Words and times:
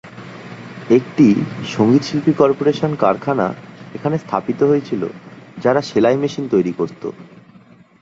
একটি 0.89 1.27
"সঙ্গীতশিল্পী 1.67 2.33
কর্পোরেশন" 2.33 2.91
কারখানা 2.95 3.47
এখানে 3.93 4.15
স্থাপিত 4.17 4.59
হয়েছিল 4.63 5.01
যারা 5.57 5.81
সেলাই 5.81 6.17
মেশিন 6.17 6.45
তৈরী 6.49 6.73
করত। 6.77 7.03